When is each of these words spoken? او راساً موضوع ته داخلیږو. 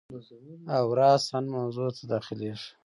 او 0.77 0.85
راساً 0.99 1.37
موضوع 1.55 1.89
ته 1.97 2.03
داخلیږو. 2.13 2.65